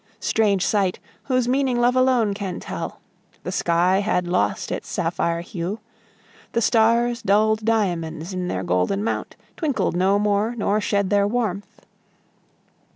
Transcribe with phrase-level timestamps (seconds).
[0.19, 0.97] Strange sight!
[1.25, 2.99] whose meaning love alone can tell,
[3.43, 5.79] The sky had lost its sapphire hue,
[6.53, 11.85] The stars, dulled diamonds in their golden mount, Twinkled no more nor shed their warmth.